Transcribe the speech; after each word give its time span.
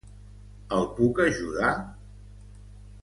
El 0.77 0.87
puc 0.95 1.21
ajudar? 1.27 1.69